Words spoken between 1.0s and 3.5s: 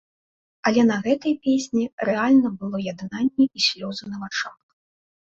гэтай песні рэальна было яднанне